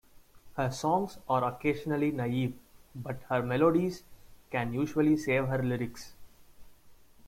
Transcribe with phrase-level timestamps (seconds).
[0.57, 2.55] Her songs are occasionally naive,
[2.95, 4.01] but her melodies
[4.49, 6.13] can usually save her lyrics.